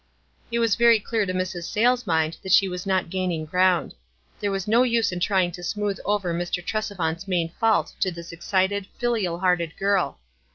[0.27, 1.65] '* It was very clear to Mrs.
[1.65, 3.93] Sayles' mind that she was not gaining ground.
[4.39, 6.65] There was no use in trying to smooth over Mr.
[6.65, 10.17] Tresevant's main fault to this excited, filial hearted girl.